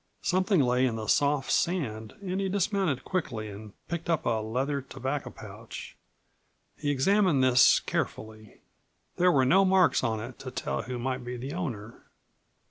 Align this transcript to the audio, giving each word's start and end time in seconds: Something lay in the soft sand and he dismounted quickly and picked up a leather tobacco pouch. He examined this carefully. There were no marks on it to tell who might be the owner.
Something 0.23 0.61
lay 0.61 0.87
in 0.87 0.95
the 0.95 1.05
soft 1.05 1.51
sand 1.51 2.15
and 2.23 2.41
he 2.41 2.49
dismounted 2.49 3.03
quickly 3.05 3.49
and 3.49 3.71
picked 3.87 4.09
up 4.09 4.25
a 4.25 4.41
leather 4.41 4.81
tobacco 4.81 5.29
pouch. 5.29 5.95
He 6.75 6.89
examined 6.89 7.43
this 7.43 7.79
carefully. 7.79 8.61
There 9.17 9.31
were 9.31 9.45
no 9.45 9.63
marks 9.63 10.03
on 10.03 10.19
it 10.19 10.39
to 10.39 10.49
tell 10.49 10.81
who 10.81 10.97
might 10.97 11.23
be 11.23 11.37
the 11.37 11.53
owner. 11.53 12.01